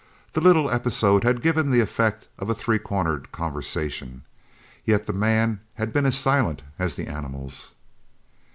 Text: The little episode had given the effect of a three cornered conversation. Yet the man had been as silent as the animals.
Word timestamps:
The 0.33 0.41
little 0.41 0.71
episode 0.71 1.23
had 1.23 1.43
given 1.43 1.69
the 1.69 1.79
effect 1.79 2.27
of 2.39 2.49
a 2.49 2.55
three 2.55 2.79
cornered 2.79 3.31
conversation. 3.31 4.23
Yet 4.83 5.05
the 5.05 5.13
man 5.13 5.59
had 5.75 5.93
been 5.93 6.07
as 6.07 6.17
silent 6.17 6.63
as 6.79 6.95
the 6.95 7.05
animals. 7.05 7.75